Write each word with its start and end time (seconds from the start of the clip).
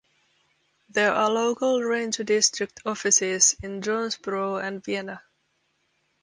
There 0.89 1.13
are 1.13 1.29
local 1.29 1.79
ranger 1.83 2.23
district 2.23 2.79
offices 2.87 3.55
in 3.61 3.83
Jonesboro 3.83 4.55
and 4.57 4.83
Vienna. 4.83 5.21